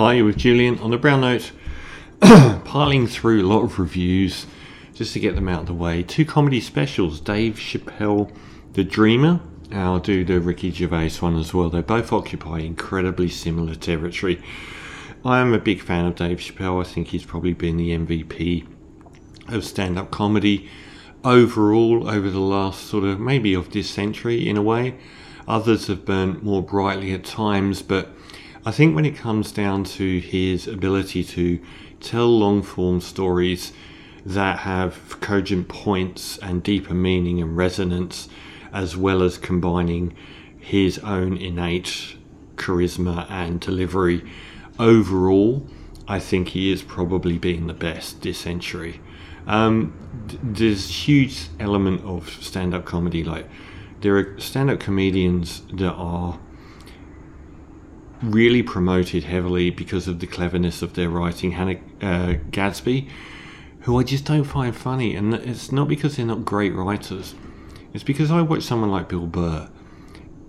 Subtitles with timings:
[0.00, 1.52] Hi, you with Julian on the Brown Note,
[2.64, 4.46] piling through a lot of reviews
[4.94, 6.02] just to get them out of the way.
[6.02, 8.34] Two comedy specials Dave Chappelle,
[8.72, 11.68] The Dreamer, I'll do the Ricky Gervais one as well.
[11.68, 14.42] They both occupy incredibly similar territory.
[15.22, 16.80] I am a big fan of Dave Chappelle.
[16.80, 18.66] I think he's probably been the MVP
[19.48, 20.66] of stand up comedy
[21.24, 24.96] overall over the last sort of maybe of this century in a way.
[25.46, 28.14] Others have burnt more brightly at times, but
[28.64, 31.60] I think when it comes down to his ability to
[32.00, 33.72] tell long form stories
[34.26, 38.28] that have cogent points and deeper meaning and resonance,
[38.70, 40.14] as well as combining
[40.58, 42.16] his own innate
[42.56, 44.30] charisma and delivery,
[44.78, 45.66] overall,
[46.06, 49.00] I think he is probably being the best this century.
[49.46, 49.94] Um,
[50.42, 53.48] there's huge element of stand up comedy, like
[54.02, 56.38] there are stand up comedians that are
[58.22, 61.52] really promoted heavily because of the cleverness of their writing.
[61.52, 63.08] Hannah uh, Gadsby,
[63.80, 67.34] who I just don't find funny, and it's not because they're not great writers.
[67.92, 69.68] It's because I watch someone like Bill Burr,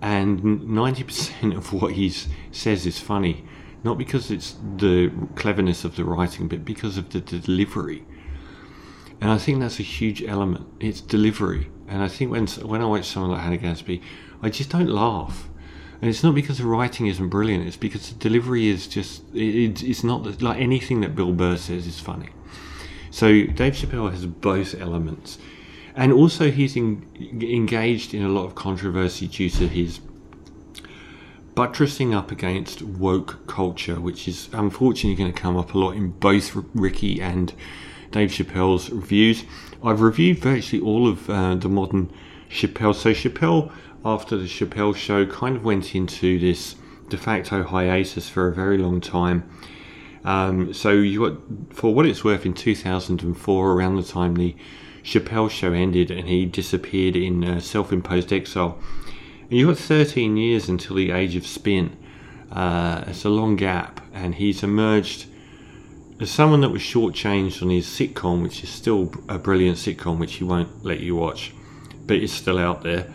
[0.00, 2.10] and 90% of what he
[2.50, 3.44] says is funny,
[3.84, 8.04] not because it's the cleverness of the writing, but because of the delivery.
[9.20, 10.66] And I think that's a huge element.
[10.80, 11.70] It's delivery.
[11.86, 14.02] And I think when when I watch someone like Hannah Gadsby,
[14.42, 15.48] I just don't laugh.
[16.02, 17.64] And it's not because the writing isn't brilliant.
[17.64, 21.86] It's because the delivery is just it, it's not like anything that Bill Burr says
[21.86, 22.30] is funny.
[23.12, 25.38] So Dave Chappelle has both elements,
[25.94, 27.06] and also he's in,
[27.40, 30.00] engaged in a lot of controversy due to his
[31.54, 36.10] buttressing up against woke culture, which is unfortunately going to come up a lot in
[36.10, 37.54] both Ricky and
[38.10, 39.44] Dave Chappelle's reviews.
[39.84, 42.10] I've reviewed virtually all of uh, the modern
[42.50, 42.94] Chappelle.
[42.94, 43.72] So Chappelle,
[44.04, 46.76] after the Chappelle show, kind of went into this
[47.08, 49.48] de facto hiatus for a very long time.
[50.24, 54.54] Um, so you got, for what it's worth, in 2004, around the time the
[55.02, 58.78] Chappelle show ended, and he disappeared in uh, self-imposed exile.
[59.42, 61.96] And you got 13 years until the age of spin.
[62.50, 65.26] Uh, it's a long gap, and he's emerged
[66.20, 70.34] as someone that was shortchanged on his sitcom, which is still a brilliant sitcom, which
[70.34, 71.52] he won't let you watch,
[72.06, 73.12] but it's still out there,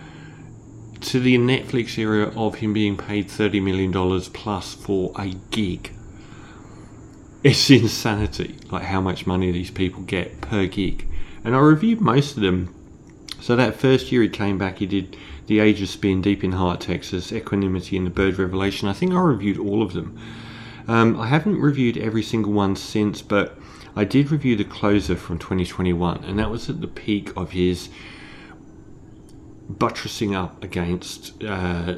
[1.07, 5.93] to the Netflix era of him being paid $30 million plus for a gig.
[7.43, 11.07] It's insanity, like how much money these people get per gig.
[11.45, 12.75] And I reviewed most of them.
[13.39, 15.15] So that first year he came back, he did
[15.45, 18.89] The Age of Spin, Deep in Heart, Texas, Equanimity, and The Bird Revelation.
[18.89, 20.19] I think I reviewed all of them.
[20.89, 23.57] Um, I haven't reviewed every single one since, but
[23.95, 27.87] I did review the closer from 2021, and that was at the peak of his
[29.69, 31.95] buttressing up against uh,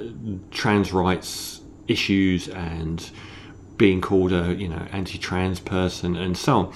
[0.52, 3.12] trans rights issues and
[3.78, 6.74] being called a you know anti-trans person and so on.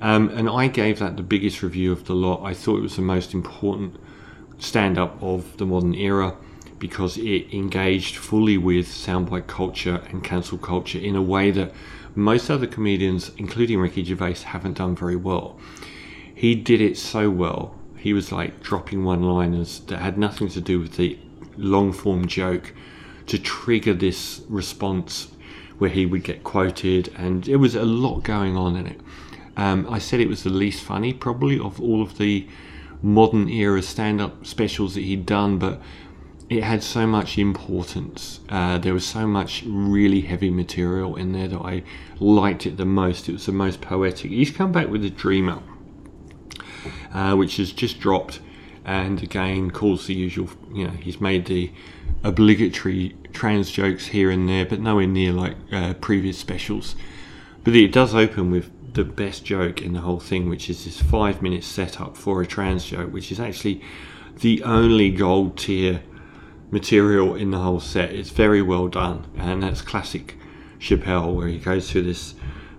[0.00, 2.42] Um, and I gave that the biggest review of the lot.
[2.44, 3.96] I thought it was the most important
[4.58, 6.36] stand-up of the modern era
[6.78, 11.72] because it engaged fully with soundbite culture and cancel culture in a way that
[12.14, 15.58] most other comedians, including Ricky Gervais, haven't done very well.
[16.34, 17.77] He did it so well.
[17.98, 21.18] He was like dropping one liners that had nothing to do with the
[21.56, 22.72] long form joke
[23.26, 25.28] to trigger this response
[25.78, 29.00] where he would get quoted, and it was a lot going on in it.
[29.56, 32.46] Um, I said it was the least funny, probably, of all of the
[33.02, 35.80] modern era stand up specials that he'd done, but
[36.48, 38.40] it had so much importance.
[38.48, 41.82] Uh, there was so much really heavy material in there that I
[42.18, 43.28] liked it the most.
[43.28, 44.30] It was the most poetic.
[44.30, 45.60] He's come back with a Dreamer,
[47.12, 48.40] uh, which has just dropped,
[48.84, 50.50] and again calls the usual.
[50.72, 51.70] You know, he's made the
[52.24, 56.94] obligatory trans jokes here and there, but nowhere near like uh, previous specials.
[57.64, 61.00] But it does open with the best joke in the whole thing, which is this
[61.00, 63.82] five minute setup for a trans joke, which is actually
[64.40, 66.02] the only gold tier
[66.70, 68.12] material in the whole set.
[68.12, 70.36] It's very well done, and that's classic
[70.78, 72.34] Chappelle, where he goes through this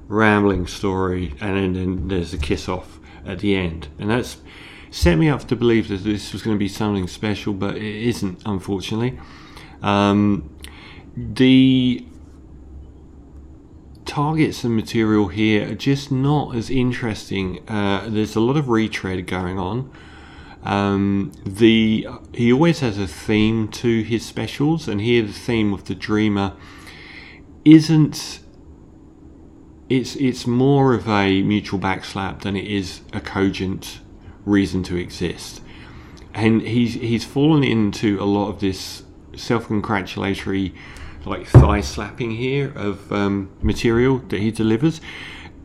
[0.07, 4.38] rambling story, and then, then there's a kiss off at the end, and that's
[4.92, 8.07] set me up to believe that this was going to be something special, but it
[8.07, 9.19] isn't, unfortunately.
[9.81, 10.56] Um,
[11.16, 12.06] the
[14.06, 17.68] targets and material here are just not as interesting.
[17.69, 19.92] Uh, there's a lot of retread going on.
[20.63, 25.86] Um, the he always has a theme to his specials, and here the theme of
[25.86, 26.54] the Dreamer
[27.63, 28.39] isn't.
[29.89, 34.01] It's it's more of a mutual backslap than it is a cogent
[34.45, 35.62] reason to exist,
[36.33, 39.03] and he's he's fallen into a lot of this
[39.36, 40.74] self-congratulatory
[41.25, 45.01] like thigh slapping here of um, material that he delivers.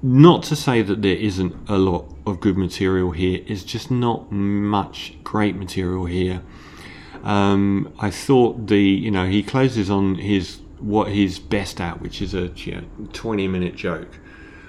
[0.02, 4.30] Not to say that there isn't a lot of good material here, it's just not
[4.30, 6.42] much great material here.
[7.22, 12.20] Um, I thought the you know he closes on his what he's best at, which
[12.20, 14.18] is a you know, 20 minute joke,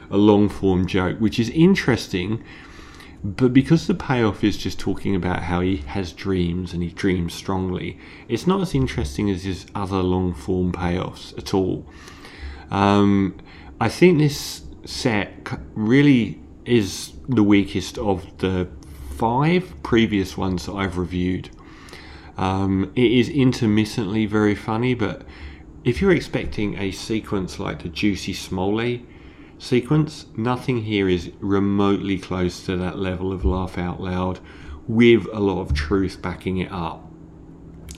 [0.09, 2.43] a long form joke, which is interesting.
[3.23, 7.33] But because the payoff is just talking about how he has dreams and he dreams
[7.33, 7.97] strongly,
[8.27, 11.87] it's not as interesting as his other long form payoffs at all.
[12.69, 13.37] Um,
[13.81, 15.33] I think this set
[15.73, 18.67] really is the weakest of the
[19.15, 21.49] five previous ones that I've reviewed.
[22.37, 25.23] Um, it is intermittently very funny, but
[25.85, 29.01] if you're expecting a sequence like the Jussie Smollett
[29.59, 34.39] sequence, nothing here is remotely close to that level of laugh out loud
[34.87, 37.07] with a lot of truth backing it up.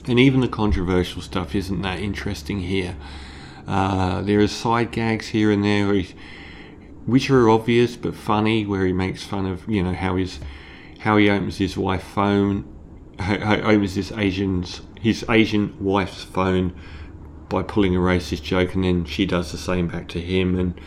[0.06, 2.94] And even the controversial stuff isn't that interesting here.
[3.66, 6.02] Uh, there are side gags here and there
[7.06, 10.38] which are obvious but funny, where he makes fun of you know how his
[11.00, 12.64] how he opens his wife phone,
[13.18, 16.78] opens his Asian's his Asian wife's phone
[17.48, 20.80] by pulling a racist joke, and then she does the same back to him, and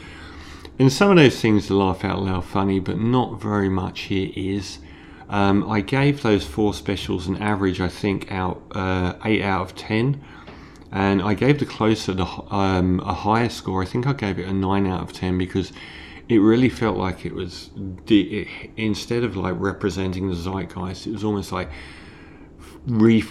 [0.79, 4.31] and some of those things are laugh out loud funny, but not very much here
[4.35, 4.79] is.
[5.29, 9.75] Um, I gave those four specials an average, I think, out uh, eight out of
[9.75, 10.21] ten,
[10.91, 13.81] and I gave the closer the um, a higher score.
[13.81, 15.71] I think I gave it a nine out of ten because
[16.27, 17.69] it really felt like it was
[18.07, 18.47] it,
[18.77, 21.69] instead of like representing the zeitgeist, it was almost like
[22.85, 23.23] re-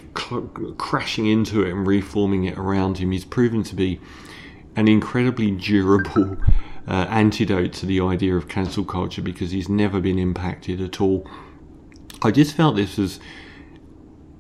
[0.79, 3.13] crashing into it and reforming it around him.
[3.13, 4.01] He's proven to be
[4.77, 6.37] an incredibly durable
[6.89, 11.29] uh, antidote to the idea of cancel culture because he's never been impacted at all.
[12.23, 13.21] I just felt this was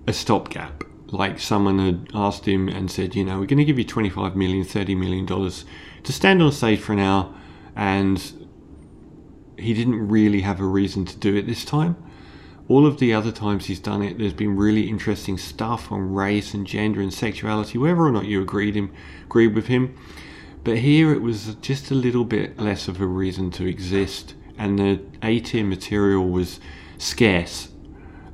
[0.07, 0.85] a stopgap.
[1.09, 4.37] Like someone had asked him and said, you know, we're going to give you 25
[4.37, 5.65] million, 30 million dollars
[6.05, 7.35] to stand on stage for an hour,
[7.75, 8.33] and
[9.59, 11.97] he didn't really have a reason to do it this time.
[12.71, 16.55] All of the other times he's done it, there's been really interesting stuff on race
[16.55, 18.93] and gender and sexuality, whether or not you agreed him,
[19.25, 19.99] agreed with him.
[20.63, 24.79] But here it was just a little bit less of a reason to exist, and
[24.79, 26.61] the A tier material was
[26.97, 27.71] scarce.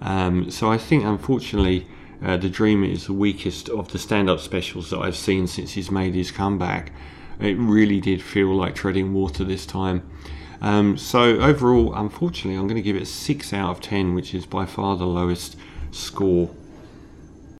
[0.02, 1.86] Um, so I think, unfortunately,
[2.22, 5.72] uh, The Dreamer is the weakest of the stand up specials that I've seen since
[5.72, 6.92] he's made his comeback.
[7.40, 10.02] It really did feel like treading water this time.
[10.60, 14.46] Um, so, overall, unfortunately, I'm going to give it 6 out of 10, which is
[14.46, 15.56] by far the lowest
[15.90, 16.50] score